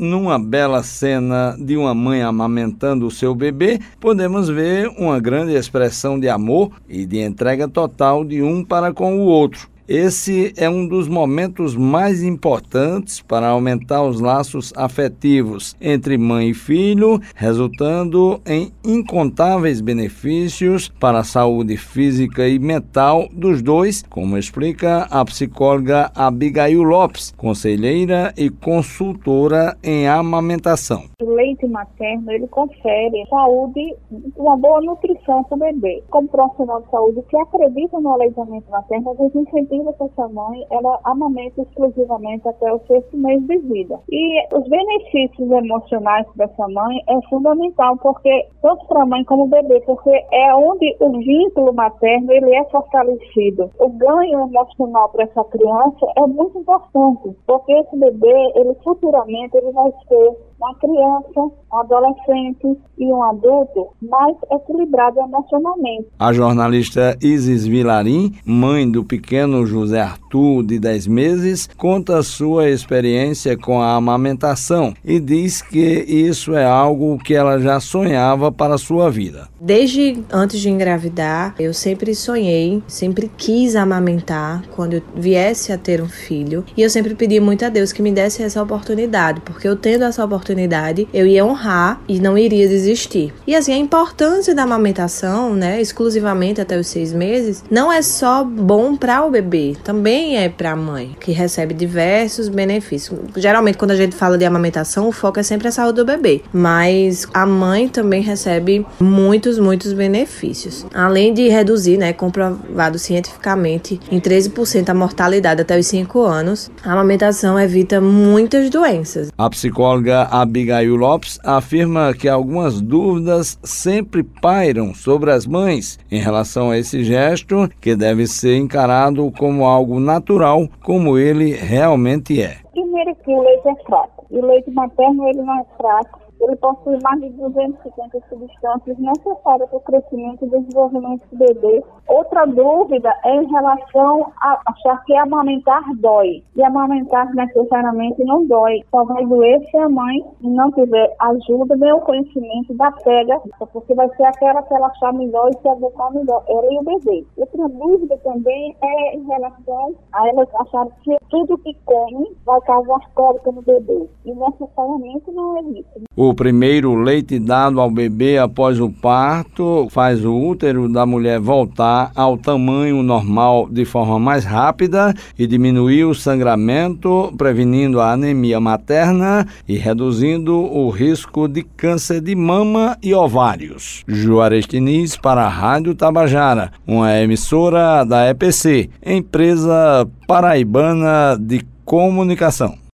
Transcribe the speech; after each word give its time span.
numa 0.00 0.38
bela 0.38 0.82
cena 0.82 1.54
de 1.58 1.76
uma 1.76 1.94
mãe 1.94 2.22
amamentando 2.22 3.06
o 3.06 3.10
seu 3.10 3.34
bebê, 3.34 3.78
podemos 4.00 4.48
ver 4.48 4.88
uma 4.98 5.20
grande 5.20 5.52
expressão 5.52 6.18
de 6.18 6.28
amor 6.28 6.72
e 6.88 7.06
de 7.06 7.18
entrega 7.20 7.68
total 7.68 8.24
de 8.24 8.42
um 8.42 8.64
para 8.64 8.92
com 8.92 9.18
o 9.18 9.26
outro. 9.26 9.69
Esse 9.92 10.54
é 10.56 10.70
um 10.70 10.86
dos 10.86 11.08
momentos 11.08 11.74
mais 11.74 12.22
importantes 12.22 13.20
para 13.20 13.48
aumentar 13.48 14.04
os 14.04 14.20
laços 14.20 14.72
afetivos 14.76 15.74
entre 15.80 16.16
mãe 16.16 16.50
e 16.50 16.54
filho, 16.54 17.18
resultando 17.34 18.40
em 18.46 18.70
incontáveis 18.84 19.80
benefícios 19.80 20.88
para 20.88 21.18
a 21.18 21.24
saúde 21.24 21.76
física 21.76 22.46
e 22.46 22.56
mental 22.60 23.26
dos 23.32 23.62
dois, 23.62 24.04
como 24.08 24.38
explica 24.38 25.08
a 25.10 25.24
psicóloga 25.24 26.12
Abigail 26.14 26.84
Lopes, 26.84 27.34
conselheira 27.36 28.32
e 28.36 28.48
consultora 28.48 29.76
em 29.82 30.06
amamentação. 30.06 31.06
O 31.20 31.34
leite 31.34 31.66
materno 31.66 32.30
ele 32.30 32.46
confere 32.46 33.26
saúde, 33.28 33.96
uma 34.36 34.56
boa 34.56 34.80
nutrição 34.82 35.42
para 35.42 35.56
o 35.56 35.58
bebê. 35.58 36.00
Como 36.10 36.28
profissional 36.28 36.80
de 36.80 36.90
saúde 36.92 37.22
que 37.28 37.36
acredita 37.36 37.98
no 37.98 38.12
aleitamento 38.12 38.70
materno, 38.70 39.10
a 39.10 39.22
gente 39.24 39.36
incentiva 39.36 39.79
que 39.92 40.04
essa 40.04 40.28
mãe 40.28 40.66
ela 40.70 40.98
amamente 41.04 41.60
exclusivamente 41.60 42.48
até 42.48 42.72
o 42.72 42.80
sexto 42.86 43.16
mês 43.16 43.42
de 43.46 43.58
vida. 43.58 43.98
E 44.10 44.54
os 44.54 44.68
benefícios 44.68 45.50
emocionais 45.50 46.26
dessa 46.36 46.68
mãe 46.68 46.98
é 47.08 47.28
fundamental, 47.28 47.96
porque 47.98 48.46
tanto 48.62 48.86
para 48.86 49.02
a 49.02 49.06
mãe 49.06 49.24
como 49.24 49.44
o 49.44 49.48
bebê, 49.48 49.80
porque 49.80 50.10
é 50.10 50.54
onde 50.54 50.96
o 51.00 51.10
vínculo 51.18 51.72
materno 51.72 52.32
ele 52.32 52.54
é 52.54 52.64
fortalecido. 52.64 53.70
O 53.78 53.88
ganho 53.90 54.40
emocional 54.40 55.08
para 55.10 55.24
essa 55.24 55.44
criança 55.44 56.06
é 56.16 56.26
muito 56.26 56.58
importante, 56.58 57.36
porque 57.46 57.72
esse 57.72 57.96
bebê, 57.96 58.52
ele 58.56 58.74
futuramente 58.82 59.56
ele 59.56 59.72
vai 59.72 59.90
ser 60.08 60.49
uma 60.60 60.74
criança, 60.74 61.40
um 61.72 61.76
adolescente 61.78 62.78
e 62.98 63.06
um 63.06 63.22
adulto 63.22 63.88
mais 64.02 64.36
equilibrado 64.52 65.18
emocionalmente. 65.20 66.06
A 66.18 66.32
jornalista 66.34 67.16
Isis 67.20 67.66
Vilarim, 67.66 68.34
mãe 68.44 68.88
do 68.88 69.02
pequeno 69.02 69.64
José 69.64 70.00
Arthur, 70.00 70.62
de 70.62 70.78
10 70.78 71.06
meses, 71.06 71.68
conta 71.78 72.22
sua 72.22 72.68
experiência 72.68 73.56
com 73.56 73.80
a 73.80 73.94
amamentação 73.94 74.92
e 75.02 75.18
diz 75.18 75.62
que 75.62 76.04
isso 76.06 76.54
é 76.54 76.66
algo 76.66 77.18
que 77.18 77.34
ela 77.34 77.58
já 77.58 77.80
sonhava 77.80 78.52
para 78.52 78.74
a 78.74 78.78
sua 78.78 79.10
vida. 79.10 79.48
Desde 79.58 80.22
antes 80.30 80.60
de 80.60 80.68
engravidar, 80.68 81.54
eu 81.58 81.72
sempre 81.72 82.14
sonhei, 82.14 82.82
sempre 82.86 83.30
quis 83.34 83.76
amamentar 83.76 84.62
quando 84.76 84.94
eu 84.94 85.02
viesse 85.14 85.72
a 85.72 85.78
ter 85.78 86.02
um 86.02 86.08
filho. 86.08 86.64
E 86.76 86.82
eu 86.82 86.90
sempre 86.90 87.14
pedi 87.14 87.40
muito 87.40 87.64
a 87.64 87.68
Deus 87.70 87.92
que 87.92 88.02
me 88.02 88.12
desse 88.12 88.42
essa 88.42 88.62
oportunidade, 88.62 89.40
porque 89.40 89.66
eu 89.66 89.76
tendo 89.76 90.04
essa 90.04 90.24
oportunidade 90.24 90.49
oportunidade, 90.50 91.08
eu 91.14 91.26
ia 91.26 91.44
honrar 91.44 92.00
e 92.08 92.18
não 92.18 92.36
iria 92.36 92.68
desistir. 92.68 93.32
E 93.46 93.54
assim, 93.54 93.72
a 93.72 93.76
importância 93.76 94.54
da 94.54 94.64
amamentação, 94.64 95.54
né, 95.54 95.80
exclusivamente 95.80 96.60
até 96.60 96.78
os 96.78 96.86
seis 96.88 97.12
meses, 97.12 97.64
não 97.70 97.92
é 97.92 98.02
só 98.02 98.44
bom 98.44 98.96
para 98.96 99.24
o 99.24 99.30
bebê, 99.30 99.76
também 99.84 100.36
é 100.36 100.48
para 100.48 100.72
a 100.72 100.76
mãe, 100.76 101.16
que 101.20 101.32
recebe 101.32 101.72
diversos 101.72 102.48
benefícios. 102.48 103.18
Geralmente, 103.36 103.78
quando 103.78 103.92
a 103.92 103.96
gente 103.96 104.16
fala 104.16 104.36
de 104.36 104.44
amamentação, 104.44 105.08
o 105.08 105.12
foco 105.12 105.38
é 105.38 105.42
sempre 105.42 105.68
a 105.68 105.72
saúde 105.72 105.96
do 105.96 106.04
bebê, 106.04 106.42
mas 106.52 107.26
a 107.32 107.46
mãe 107.46 107.88
também 107.88 108.22
recebe 108.22 108.84
muitos, 108.98 109.58
muitos 109.58 109.92
benefícios. 109.92 110.86
Além 110.92 111.32
de 111.32 111.48
reduzir, 111.48 111.96
né, 111.96 112.12
comprovado 112.12 112.98
cientificamente, 112.98 114.00
em 114.10 114.20
13% 114.20 114.88
a 114.88 114.94
mortalidade 114.94 115.62
até 115.62 115.78
os 115.78 115.86
5 115.86 116.20
anos, 116.22 116.70
a 116.84 116.92
amamentação 116.92 117.58
evita 117.58 118.00
muitas 118.00 118.70
doenças. 118.70 119.30
A 119.36 119.48
psicóloga 119.48 120.22
Abigail 120.40 120.96
Lopes 120.96 121.38
afirma 121.44 122.14
que 122.14 122.28
algumas 122.28 122.80
dúvidas 122.80 123.58
sempre 123.62 124.22
pairam 124.22 124.94
sobre 124.94 125.30
as 125.30 125.46
mães 125.46 125.98
em 126.10 126.20
relação 126.20 126.70
a 126.70 126.78
esse 126.78 127.04
gesto 127.04 127.68
que 127.80 127.94
deve 127.94 128.26
ser 128.26 128.56
encarado 128.56 129.30
como 129.38 129.64
algo 129.64 130.00
natural, 130.00 130.68
como 130.82 131.18
ele 131.18 131.52
realmente 131.52 132.40
é. 132.40 132.56
Primeiro 132.72 133.14
que 133.16 133.30
o 133.30 133.42
leite 133.42 133.68
é 133.68 133.84
fraco. 133.84 134.26
E 134.30 134.38
o 134.38 134.46
leite 134.46 134.70
materno 134.70 135.28
ele 135.28 135.42
não 135.42 135.60
é 135.60 135.64
fraco 135.76 136.19
ele 136.40 136.56
possui 136.56 136.98
mais 137.02 137.20
de 137.20 137.28
250 137.30 138.20
substâncias 138.28 138.98
necessárias 138.98 139.68
para 139.68 139.76
o 139.76 139.80
crescimento 139.80 140.44
e 140.44 140.48
desenvolvimento 140.48 141.26
do 141.30 141.38
bebê. 141.38 141.84
Outra 142.08 142.46
dúvida 142.46 143.12
é 143.24 143.36
em 143.36 143.46
relação 143.50 144.32
a 144.40 144.60
achar 144.66 145.02
que 145.04 145.14
amamentar 145.16 145.82
dói. 145.96 146.42
E 146.56 146.62
amamentar 146.62 147.32
necessariamente 147.34 148.24
não 148.24 148.46
dói. 148.46 148.82
Só 148.90 149.04
vai 149.04 149.24
doer 149.26 149.60
se 149.70 149.76
a 149.78 149.88
mãe 149.88 150.24
não 150.40 150.70
tiver 150.72 151.14
ajuda 151.20 151.76
nem 151.76 151.92
o 151.92 152.00
conhecimento 152.00 152.74
da 152.74 152.90
pega, 152.92 153.40
porque 153.72 153.94
vai 153.94 154.08
ser 154.16 154.24
aquela 154.24 154.62
que 154.62 154.74
ela 154.74 154.88
achar 154.88 155.12
melhor 155.12 155.50
e 155.50 155.58
se 155.60 155.68
adequar 155.68 156.12
melhor, 156.12 156.42
ela 156.48 156.72
e 156.72 156.78
o 156.78 156.82
bebê. 156.82 157.26
Outra 157.36 157.68
dúvida 157.68 158.16
também 158.18 158.76
é 158.82 159.16
em 159.16 159.24
relação 159.24 159.94
a 160.12 160.28
elas 160.28 160.48
acharem 160.54 160.92
que 161.02 161.16
tudo 161.28 161.58
que 161.58 161.74
come 161.84 162.36
vai 162.44 162.60
causar 162.62 163.00
cólica 163.14 163.52
no 163.52 163.62
bebê. 163.62 164.08
E 164.24 164.32
necessariamente 164.32 165.30
não 165.30 165.56
é 165.58 165.62
isso. 165.62 166.00
O 166.16 166.29
o 166.30 166.34
primeiro 166.34 166.94
leite 166.94 167.40
dado 167.40 167.80
ao 167.80 167.90
bebê 167.90 168.38
após 168.38 168.78
o 168.78 168.88
parto 168.88 169.88
faz 169.90 170.24
o 170.24 170.32
útero 170.32 170.88
da 170.88 171.04
mulher 171.04 171.40
voltar 171.40 172.12
ao 172.14 172.38
tamanho 172.38 173.02
normal 173.02 173.68
de 173.68 173.84
forma 173.84 174.16
mais 174.16 174.44
rápida 174.44 175.12
e 175.36 175.44
diminuir 175.44 176.04
o 176.04 176.14
sangramento, 176.14 177.34
prevenindo 177.36 178.00
a 178.00 178.12
anemia 178.12 178.60
materna 178.60 179.44
e 179.66 179.76
reduzindo 179.76 180.54
o 180.56 180.88
risco 180.88 181.48
de 181.48 181.64
câncer 181.64 182.20
de 182.20 182.36
mama 182.36 182.96
e 183.02 183.12
ovários. 183.12 184.04
Juarez 184.06 184.66
Diniz 184.66 185.16
para 185.16 185.42
a 185.42 185.48
Rádio 185.48 185.96
Tabajara, 185.96 186.70
uma 186.86 187.12
emissora 187.18 188.04
da 188.04 188.30
EPC, 188.30 188.88
empresa 189.04 190.08
paraibana 190.28 191.36
de 191.40 191.62
comunicação. 191.84 192.89